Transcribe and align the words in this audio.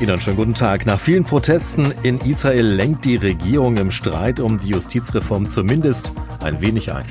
Ihnen 0.00 0.18
schönen 0.18 0.36
guten 0.36 0.54
Tag. 0.54 0.86
Nach 0.86 0.98
vielen 0.98 1.24
Protesten 1.24 1.92
in 2.02 2.18
Israel 2.20 2.64
lenkt 2.64 3.04
die 3.04 3.16
Regierung 3.16 3.76
im 3.76 3.90
Streit 3.90 4.40
um 4.40 4.56
die 4.56 4.68
Justizreform 4.68 5.50
zumindest 5.50 6.14
ein 6.42 6.62
wenig 6.62 6.90
ein. 6.90 7.04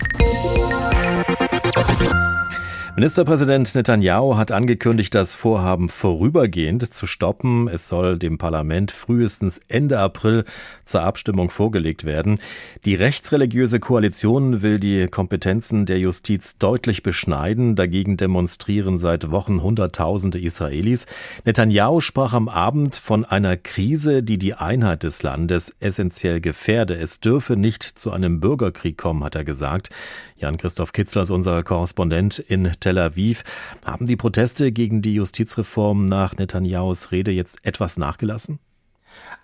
Ministerpräsident 2.99 3.75
Netanyahu 3.75 4.36
hat 4.36 4.51
angekündigt, 4.51 5.15
das 5.15 5.33
Vorhaben 5.33 5.88
vorübergehend 5.88 6.93
zu 6.93 7.07
stoppen. 7.07 7.70
Es 7.70 7.88
soll 7.88 8.20
dem 8.20 8.38
Parlament 8.38 8.91
frühestens 8.91 9.61
Ende 9.70 10.00
April 10.00 10.43
zur 10.83 11.04
Abstimmung 11.04 11.50
vorgelegt 11.50 12.04
werden. 12.04 12.41
Die 12.83 12.96
rechtsreligiöse 12.96 13.79
Koalition 13.79 14.64
will 14.64 14.82
die 14.82 15.07
Kompetenzen 15.07 15.86
der 15.86 15.97
Justiz 15.97 16.57
deutlich 16.57 17.01
beschneiden. 17.01 17.77
Dagegen 17.77 18.18
demonstrieren 18.18 18.97
seit 18.97 19.31
Wochen 19.31 19.63
Hunderttausende 19.63 20.38
Israelis. 20.38 21.05
Netanyahu 21.45 22.02
sprach 22.02 22.34
am 22.34 22.50
Abend 22.50 22.97
von 22.97 23.23
einer 23.23 23.55
Krise, 23.55 24.23
die 24.23 24.38
die 24.38 24.55
Einheit 24.55 25.04
des 25.04 25.24
Landes 25.24 25.74
essentiell 25.79 26.41
gefährde. 26.41 26.96
Es 26.96 27.21
dürfe 27.21 27.55
nicht 27.55 27.82
zu 27.86 28.11
einem 28.11 28.41
Bürgerkrieg 28.41 28.97
kommen, 28.97 29.24
hat 29.24 29.36
er 29.36 29.46
gesagt. 29.46 29.89
Jan-Christoph 30.36 30.91
Kitzler 30.91 31.24
ist 31.24 31.32
unser 31.32 31.63
Korrespondent 31.63 32.39
in 32.39 32.72
Tel 32.80 32.89
Aviv. 32.98 33.44
Haben 33.86 34.06
die 34.06 34.16
Proteste 34.16 34.72
gegen 34.72 35.02
die 35.02 35.14
Justizreform 35.14 36.06
nach 36.06 36.36
Netanyahus 36.38 37.11
Rede 37.11 37.31
jetzt 37.31 37.58
etwas 37.64 37.97
nachgelassen? 37.97 38.59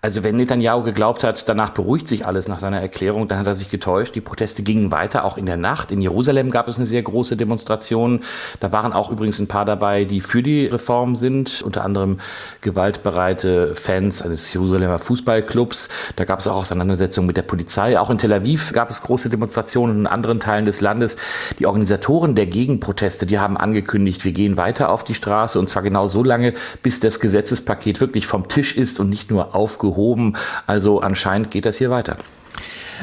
Also 0.06 0.22
wenn 0.22 0.36
Netanyahu 0.36 0.84
geglaubt 0.84 1.24
hat, 1.24 1.48
danach 1.48 1.70
beruhigt 1.70 2.06
sich 2.06 2.26
alles 2.26 2.46
nach 2.46 2.60
seiner 2.60 2.80
Erklärung, 2.80 3.26
dann 3.26 3.40
hat 3.40 3.46
er 3.48 3.56
sich 3.56 3.70
getäuscht. 3.70 4.14
Die 4.14 4.20
Proteste 4.20 4.62
gingen 4.62 4.92
weiter, 4.92 5.24
auch 5.24 5.36
in 5.36 5.46
der 5.46 5.56
Nacht. 5.56 5.90
In 5.90 6.00
Jerusalem 6.00 6.52
gab 6.52 6.68
es 6.68 6.76
eine 6.76 6.86
sehr 6.86 7.02
große 7.02 7.36
Demonstration. 7.36 8.20
Da 8.60 8.70
waren 8.70 8.92
auch 8.92 9.10
übrigens 9.10 9.40
ein 9.40 9.48
paar 9.48 9.64
dabei, 9.64 10.04
die 10.04 10.20
für 10.20 10.44
die 10.44 10.66
Reform 10.66 11.16
sind, 11.16 11.60
unter 11.62 11.84
anderem 11.84 12.20
gewaltbereite 12.60 13.74
Fans 13.74 14.22
eines 14.22 14.52
Jerusalemer 14.52 15.00
Fußballclubs. 15.00 15.88
Da 16.14 16.24
gab 16.24 16.38
es 16.38 16.46
auch 16.46 16.54
Auseinandersetzungen 16.54 17.26
mit 17.26 17.36
der 17.36 17.42
Polizei. 17.42 17.98
Auch 17.98 18.10
in 18.10 18.18
Tel 18.18 18.32
Aviv 18.32 18.72
gab 18.72 18.90
es 18.90 19.02
große 19.02 19.28
Demonstrationen 19.28 20.00
in 20.00 20.06
anderen 20.06 20.38
Teilen 20.38 20.66
des 20.66 20.80
Landes. 20.80 21.16
Die 21.58 21.66
Organisatoren 21.66 22.36
der 22.36 22.46
Gegenproteste, 22.46 23.26
die 23.26 23.40
haben 23.40 23.56
angekündigt, 23.56 24.24
wir 24.24 24.32
gehen 24.32 24.56
weiter 24.56 24.90
auf 24.90 25.02
die 25.02 25.14
Straße 25.14 25.58
und 25.58 25.68
zwar 25.68 25.82
genau 25.82 26.06
so 26.06 26.22
lange, 26.22 26.54
bis 26.84 27.00
das 27.00 27.18
Gesetzespaket 27.18 28.00
wirklich 28.00 28.28
vom 28.28 28.46
Tisch 28.46 28.76
ist 28.76 29.00
und 29.00 29.08
nicht 29.08 29.32
nur 29.32 29.55
aufgehoben. 29.56 30.36
Also 30.66 31.00
anscheinend 31.00 31.50
geht 31.50 31.66
das 31.66 31.78
hier 31.78 31.90
weiter. 31.90 32.16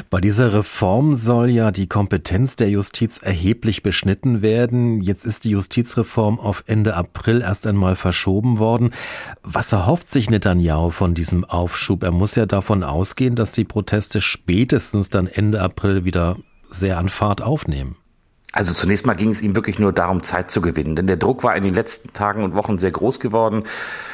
Bei 0.09 0.19
dieser 0.19 0.53
Reform 0.53 1.15
soll 1.15 1.49
ja 1.49 1.71
die 1.71 1.87
Kompetenz 1.87 2.55
der 2.55 2.69
Justiz 2.69 3.19
erheblich 3.19 3.83
beschnitten 3.83 4.41
werden. 4.41 5.01
Jetzt 5.01 5.25
ist 5.25 5.43
die 5.43 5.51
Justizreform 5.51 6.39
auf 6.39 6.63
Ende 6.67 6.95
April 6.95 7.41
erst 7.41 7.67
einmal 7.67 7.95
verschoben 7.95 8.57
worden. 8.57 8.91
Was 9.43 9.71
erhofft 9.71 10.09
sich 10.09 10.29
Netanyahu 10.29 10.89
von 10.89 11.13
diesem 11.13 11.45
Aufschub? 11.45 12.03
Er 12.03 12.11
muss 12.11 12.35
ja 12.35 12.45
davon 12.45 12.83
ausgehen, 12.83 13.35
dass 13.35 13.51
die 13.51 13.65
Proteste 13.65 14.21
spätestens 14.21 15.09
dann 15.09 15.27
Ende 15.27 15.61
April 15.61 16.05
wieder 16.05 16.37
sehr 16.71 16.97
an 16.97 17.09
Fahrt 17.09 17.41
aufnehmen. 17.41 17.97
Also 18.55 18.71
zunächst 18.71 19.07
mal 19.07 19.15
ging 19.15 19.31
es 19.31 19.41
ihm 19.41 19.55
wirklich 19.55 19.79
nur 19.79 19.91
darum, 19.91 20.21
Zeit 20.21 20.51
zu 20.51 20.61
gewinnen, 20.61 20.95
denn 20.95 21.07
der 21.07 21.17
Druck 21.17 21.43
war 21.43 21.55
in 21.55 21.63
den 21.63 21.73
letzten 21.73 22.13
Tagen 22.13 22.43
und 22.43 22.53
Wochen 22.53 22.77
sehr 22.77 22.91
groß 22.91 23.19
geworden. 23.19 23.63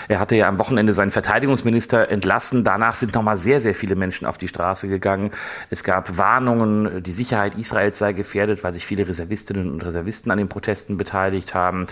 Er 0.08 0.20
hatte 0.20 0.38
ja 0.38 0.48
am 0.48 0.58
Wochenende 0.59 0.94
seinen 0.94 1.12
Verteidigungsminister 1.12 2.09
entlassen. 2.09 2.64
Danach 2.64 2.96
sind 2.96 3.14
nochmal 3.14 3.38
sehr, 3.38 3.59
sehr 3.59 3.76
viele 3.76 3.96
Menschen 3.96 4.26
auf 4.26 4.38
die 4.38 4.48
Straße 4.48 4.88
gegangen. 4.88 5.31
Es 5.70 5.84
gab 5.84 6.18
Warnungen, 6.18 7.04
die 7.04 7.12
Sicherheit 7.12 7.56
Israels 7.56 8.00
sei 8.00 8.14
gefährdet, 8.14 8.64
weil 8.64 8.73
sich 8.73 8.86
viele 8.86 9.08
Reservistinnen 9.08 9.72
und 9.72 9.86
Reservisten 9.86 10.31
an 10.31 10.40
den 10.40 10.48
Protesten 10.48 10.98
beteiligt 10.98 11.53
haben. 11.53 11.86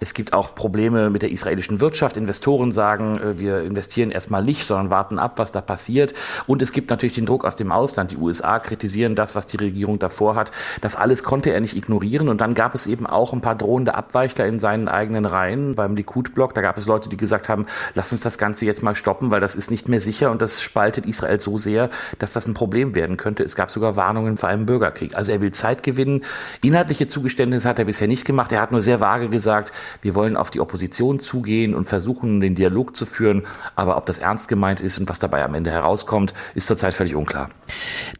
Es 0.00 0.14
gibt 0.14 0.32
auch 0.32 0.54
Probleme 0.54 1.10
mit 1.10 1.22
der 1.22 1.32
israelischen 1.32 1.80
Wirtschaft. 1.80 2.16
Investoren 2.16 2.70
sagen, 2.70 3.18
äh, 3.18 3.38
wir 3.38 3.62
investieren 3.62 4.12
erstmal 4.12 4.44
nicht, 4.44 4.64
sondern 4.64 4.90
warten 4.90 5.18
ab, 5.18 5.32
was 5.36 5.50
da 5.50 5.60
passiert. 5.60 6.14
Und 6.46 6.62
es 6.62 6.72
gibt 6.72 6.88
natürlich 6.88 7.16
den 7.16 7.26
Druck 7.26 7.44
aus 7.44 7.56
dem 7.56 7.72
Ausland. 7.72 8.12
Die 8.12 8.16
USA 8.16 8.60
kritisieren 8.60 9.16
das, 9.16 9.34
was 9.34 9.46
die 9.46 9.56
Regierung 9.56 9.98
davor 9.98 10.36
hat. 10.36 10.52
Das 10.80 10.94
alles 10.94 11.24
konnte 11.24 11.50
er 11.50 11.60
nicht 11.60 11.76
ignorieren. 11.76 11.87
Und 11.88 12.40
dann 12.40 12.54
gab 12.54 12.74
es 12.74 12.86
eben 12.86 13.06
auch 13.06 13.32
ein 13.32 13.40
paar 13.40 13.54
drohende 13.54 13.94
Abweichler 13.94 14.46
in 14.46 14.58
seinen 14.58 14.88
eigenen 14.88 15.24
Reihen 15.24 15.74
beim 15.74 15.96
Likud-Block. 15.96 16.54
Da 16.54 16.60
gab 16.60 16.76
es 16.78 16.86
Leute, 16.86 17.08
die 17.08 17.16
gesagt 17.16 17.48
haben, 17.48 17.66
lass 17.94 18.12
uns 18.12 18.20
das 18.20 18.38
Ganze 18.38 18.66
jetzt 18.66 18.82
mal 18.82 18.94
stoppen, 18.94 19.30
weil 19.30 19.40
das 19.40 19.56
ist 19.56 19.70
nicht 19.70 19.88
mehr 19.88 20.00
sicher 20.00 20.30
und 20.30 20.42
das 20.42 20.60
spaltet 20.60 21.06
Israel 21.06 21.40
so 21.40 21.58
sehr, 21.58 21.90
dass 22.18 22.32
das 22.32 22.46
ein 22.46 22.54
Problem 22.54 22.94
werden 22.94 23.16
könnte. 23.16 23.42
Es 23.42 23.56
gab 23.56 23.70
sogar 23.70 23.96
Warnungen 23.96 24.36
vor 24.36 24.48
einem 24.48 24.66
Bürgerkrieg. 24.66 25.14
Also 25.14 25.32
er 25.32 25.40
will 25.40 25.52
Zeit 25.52 25.82
gewinnen. 25.82 26.24
Inhaltliche 26.62 27.08
Zugeständnisse 27.08 27.68
hat 27.68 27.78
er 27.78 27.86
bisher 27.86 28.08
nicht 28.08 28.24
gemacht. 28.24 28.52
Er 28.52 28.60
hat 28.60 28.72
nur 28.72 28.82
sehr 28.82 29.00
vage 29.00 29.28
gesagt, 29.28 29.72
wir 30.02 30.14
wollen 30.14 30.36
auf 30.36 30.50
die 30.50 30.60
Opposition 30.60 31.20
zugehen 31.20 31.74
und 31.74 31.86
versuchen, 31.86 32.40
den 32.40 32.54
Dialog 32.54 32.96
zu 32.96 33.06
führen. 33.06 33.46
Aber 33.76 33.96
ob 33.96 34.06
das 34.06 34.18
ernst 34.18 34.48
gemeint 34.48 34.80
ist 34.80 34.98
und 34.98 35.08
was 35.08 35.18
dabei 35.18 35.44
am 35.44 35.54
Ende 35.54 35.70
herauskommt, 35.70 36.34
ist 36.54 36.66
zurzeit 36.66 36.94
völlig 36.94 37.14
unklar. 37.14 37.50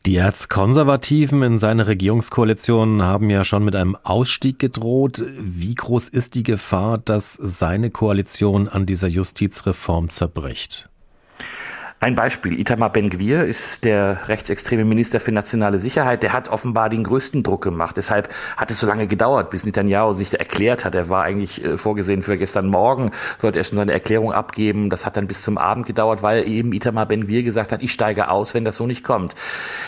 Die 0.07 0.17
Erzkonservativen 0.17 1.43
in 1.43 1.59
seiner 1.59 1.87
Regierungskoalition 1.87 3.03
haben 3.03 3.31
ja 3.31 3.45
schon 3.45 3.58
mit 3.61 3.77
einem 3.77 3.97
Ausstieg 4.03 4.59
gedroht. 4.59 5.23
Wie 5.41 5.75
groß 5.75 6.09
ist 6.09 6.35
die 6.35 6.43
Gefahr, 6.43 6.99
dass 6.99 7.35
seine 7.35 7.91
Koalition 7.91 8.69
an 8.69 8.87
dieser 8.87 9.09
Justizreform 9.09 10.11
zerbricht? 10.11 10.88
Ein 12.01 12.15
Beispiel, 12.15 12.61
Itamar 12.61 12.93
Ben-Gvir 12.93 13.45
ist 13.45 13.85
der 13.85 14.29
rechtsextreme 14.29 14.85
Minister 14.85 15.19
für 15.19 15.33
nationale 15.33 15.81
Sicherheit. 15.81 16.23
Der 16.23 16.33
hat 16.33 16.49
offenbar 16.49 16.91
den 16.91 17.03
größten 17.03 17.43
Druck 17.43 17.63
gemacht. 17.63 17.97
Deshalb 17.97 18.33
hat 18.57 18.71
es 18.71 18.79
so 18.79 18.87
lange 18.87 19.09
gedauert, 19.09 19.51
bis 19.51 19.67
Netanyahu 19.67 20.13
sich 20.13 20.39
erklärt 20.39 20.85
hat. 20.85 20.95
Er 20.95 21.09
war 21.09 21.25
eigentlich 21.25 21.65
äh, 21.65 21.77
vorgesehen 21.77 22.23
für 22.23 22.39
gestern 22.39 22.69
Morgen, 22.69 23.11
sollte 23.39 23.59
er 23.59 23.65
schon 23.65 23.75
seine 23.75 23.91
Erklärung 23.91 24.33
abgeben. 24.33 24.91
Das 24.91 25.07
hat 25.07 25.17
dann 25.17 25.27
bis 25.27 25.43
zum 25.43 25.59
Abend 25.59 25.87
gedauert, 25.87 26.23
weil 26.23 26.47
eben 26.47 26.73
Itamar 26.73 27.07
Ben-Gvir 27.07 27.43
gesagt 27.43 27.73
hat, 27.73 27.83
ich 27.83 27.91
steige 27.91 28.31
aus, 28.31 28.55
wenn 28.55 28.65
das 28.65 28.77
so 28.77 28.87
nicht 28.87 29.03
kommt. 29.03 29.35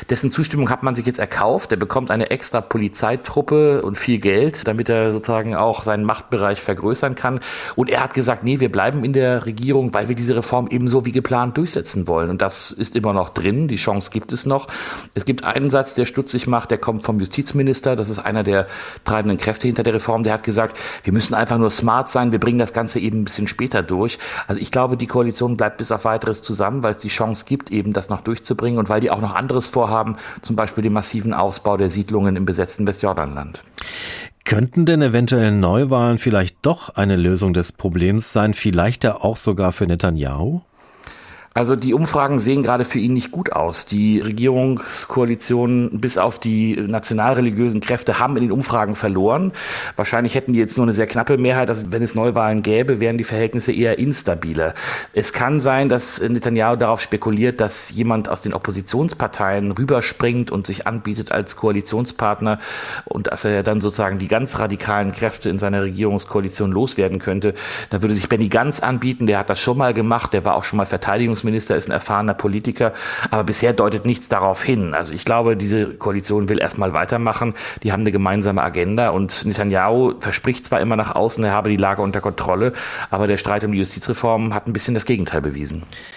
Dessen 0.08 0.32
Zustimmung 0.32 0.68
hat 0.68 0.82
man 0.82 0.96
sich 0.96 1.06
jetzt 1.06 1.20
erkauft. 1.20 1.70
Er 1.70 1.78
bekommt 1.78 2.10
eine 2.10 2.30
extra 2.30 2.60
Polizeitruppe 2.60 3.82
und 3.82 3.96
viel 3.96 4.18
Geld, 4.18 4.66
damit 4.66 4.88
er 4.88 5.12
sozusagen 5.12 5.54
auch 5.54 5.84
seinen 5.84 6.02
Machtbereich 6.02 6.60
vergrößern 6.60 7.14
kann. 7.14 7.38
Und 7.76 7.88
er 7.88 8.02
hat 8.02 8.14
gesagt, 8.14 8.42
nee, 8.42 8.58
wir 8.58 8.72
bleiben 8.72 9.04
in 9.04 9.12
der 9.12 9.46
Regierung, 9.46 9.94
weil 9.94 10.08
wir 10.08 10.16
diese 10.16 10.34
Reform 10.34 10.66
ebenso 10.68 11.06
wie 11.06 11.12
geplant 11.12 11.56
durchsetzen 11.56 11.99
umsetzen 12.00 12.08
wollen. 12.08 12.30
Und 12.30 12.42
das 12.42 12.70
ist 12.70 12.96
immer 12.96 13.12
noch 13.12 13.30
drin. 13.30 13.68
Die 13.68 13.76
Chance 13.76 14.10
gibt 14.10 14.32
es 14.32 14.46
noch. 14.46 14.66
Es 15.14 15.24
gibt 15.24 15.44
einen 15.44 15.70
Satz, 15.70 15.94
der 15.94 16.06
stutzig 16.06 16.46
macht, 16.46 16.70
der 16.70 16.78
kommt 16.78 17.04
vom 17.04 17.18
Justizminister. 17.18 17.96
Das 17.96 18.08
ist 18.08 18.18
einer 18.18 18.42
der 18.42 18.66
treibenden 19.04 19.38
Kräfte 19.38 19.66
hinter 19.66 19.82
der 19.82 19.94
Reform. 19.94 20.22
Der 20.22 20.32
hat 20.32 20.42
gesagt, 20.42 20.76
wir 21.04 21.12
müssen 21.12 21.34
einfach 21.34 21.58
nur 21.58 21.70
smart 21.70 22.10
sein. 22.10 22.32
Wir 22.32 22.40
bringen 22.40 22.58
das 22.58 22.72
Ganze 22.72 23.00
eben 23.00 23.20
ein 23.20 23.24
bisschen 23.24 23.48
später 23.48 23.82
durch. 23.82 24.18
Also 24.46 24.60
ich 24.60 24.70
glaube, 24.70 24.96
die 24.96 25.06
Koalition 25.06 25.56
bleibt 25.56 25.78
bis 25.78 25.92
auf 25.92 26.04
weiteres 26.04 26.42
zusammen, 26.42 26.82
weil 26.82 26.92
es 26.92 26.98
die 26.98 27.08
Chance 27.08 27.44
gibt, 27.46 27.70
eben 27.70 27.92
das 27.92 28.08
noch 28.08 28.22
durchzubringen 28.22 28.78
und 28.78 28.88
weil 28.88 29.00
die 29.00 29.10
auch 29.10 29.20
noch 29.20 29.34
anderes 29.34 29.66
vorhaben, 29.68 30.16
zum 30.42 30.56
Beispiel 30.56 30.82
den 30.82 30.92
massiven 30.92 31.34
Ausbau 31.34 31.76
der 31.76 31.90
Siedlungen 31.90 32.36
im 32.36 32.44
besetzten 32.44 32.86
Westjordanland. 32.86 33.62
Könnten 34.44 34.84
denn 34.84 35.02
eventuell 35.02 35.52
Neuwahlen 35.52 36.18
vielleicht 36.18 36.56
doch 36.62 36.88
eine 36.88 37.16
Lösung 37.16 37.52
des 37.52 37.72
Problems 37.72 38.32
sein, 38.32 38.54
vielleicht 38.54 39.04
ja 39.04 39.16
auch 39.16 39.36
sogar 39.36 39.70
für 39.70 39.86
Netanyahu? 39.86 40.62
Also 41.52 41.74
die 41.74 41.94
Umfragen 41.94 42.38
sehen 42.38 42.62
gerade 42.62 42.84
für 42.84 43.00
ihn 43.00 43.12
nicht 43.12 43.32
gut 43.32 43.50
aus. 43.50 43.84
Die 43.84 44.20
Regierungskoalition 44.20 46.00
bis 46.00 46.16
auf 46.16 46.38
die 46.38 46.76
nationalreligiösen 46.76 47.80
Kräfte 47.80 48.20
haben 48.20 48.36
in 48.36 48.44
den 48.44 48.52
Umfragen 48.52 48.94
verloren. 48.94 49.50
Wahrscheinlich 49.96 50.36
hätten 50.36 50.52
die 50.52 50.60
jetzt 50.60 50.76
nur 50.76 50.84
eine 50.84 50.92
sehr 50.92 51.08
knappe 51.08 51.38
Mehrheit. 51.38 51.68
Also 51.68 51.90
wenn 51.90 52.04
es 52.04 52.14
Neuwahlen 52.14 52.62
gäbe, 52.62 53.00
wären 53.00 53.18
die 53.18 53.24
Verhältnisse 53.24 53.72
eher 53.72 53.98
instabiler. 53.98 54.74
Es 55.12 55.32
kann 55.32 55.58
sein, 55.58 55.88
dass 55.88 56.20
Netanyahu 56.20 56.76
darauf 56.76 57.00
spekuliert, 57.00 57.60
dass 57.60 57.90
jemand 57.90 58.28
aus 58.28 58.42
den 58.42 58.54
Oppositionsparteien 58.54 59.72
rüberspringt 59.72 60.52
und 60.52 60.68
sich 60.68 60.86
anbietet 60.86 61.32
als 61.32 61.56
Koalitionspartner 61.56 62.60
und 63.06 63.26
dass 63.26 63.44
er 63.44 63.64
dann 63.64 63.80
sozusagen 63.80 64.20
die 64.20 64.28
ganz 64.28 64.60
radikalen 64.60 65.12
Kräfte 65.12 65.50
in 65.50 65.58
seiner 65.58 65.82
Regierungskoalition 65.82 66.70
loswerden 66.70 67.18
könnte. 67.18 67.54
Da 67.90 68.02
würde 68.02 68.14
sich 68.14 68.28
Benny 68.28 68.48
Ganz 68.48 68.78
anbieten. 68.78 69.26
Der 69.26 69.38
hat 69.40 69.50
das 69.50 69.58
schon 69.58 69.76
mal 69.76 69.92
gemacht. 69.94 70.32
Der 70.32 70.44
war 70.44 70.54
auch 70.54 70.62
schon 70.62 70.76
mal 70.76 70.86
Verteidigungs 70.86 71.39
Verteidigungsminister 71.40 71.76
ist 71.76 71.88
ein 71.88 71.92
erfahrener 71.92 72.34
Politiker, 72.34 72.92
aber 73.30 73.44
bisher 73.44 73.72
deutet 73.72 74.04
nichts 74.04 74.28
darauf 74.28 74.62
hin. 74.62 74.94
Also 74.94 75.12
ich 75.12 75.24
glaube, 75.24 75.56
diese 75.56 75.86
Koalition 75.86 76.48
will 76.48 76.60
erstmal 76.60 76.92
weitermachen. 76.92 77.54
Die 77.82 77.92
haben 77.92 78.00
eine 78.00 78.12
gemeinsame 78.12 78.62
Agenda 78.62 79.10
und 79.10 79.44
Netanyahu 79.44 80.14
verspricht 80.20 80.66
zwar 80.66 80.80
immer 80.80 80.96
nach 80.96 81.14
außen, 81.14 81.42
er 81.44 81.52
habe 81.52 81.70
die 81.70 81.76
Lage 81.76 82.02
unter 82.02 82.20
Kontrolle, 82.20 82.72
aber 83.10 83.26
der 83.26 83.38
Streit 83.38 83.64
um 83.64 83.72
die 83.72 83.78
Justizreform 83.78 84.54
hat 84.54 84.66
ein 84.66 84.72
bisschen 84.72 84.94
das 84.94 85.06
Gegenteil 85.06 85.40
bewiesen. 85.40 85.82